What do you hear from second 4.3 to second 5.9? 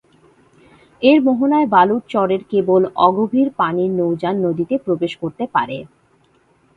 নদীতে প্রবেশ করতে পারে।